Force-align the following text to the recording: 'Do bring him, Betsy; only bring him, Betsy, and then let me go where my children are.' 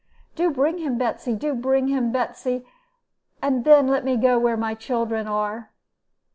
'Do 0.35 0.49
bring 0.49 0.79
him, 0.79 0.97
Betsy; 0.97 1.33
only 1.33 1.51
bring 1.61 1.87
him, 1.87 2.11
Betsy, 2.11 2.65
and 3.39 3.63
then 3.65 3.85
let 3.87 4.03
me 4.03 4.17
go 4.17 4.39
where 4.39 4.57
my 4.57 4.73
children 4.73 5.27
are.' 5.27 5.69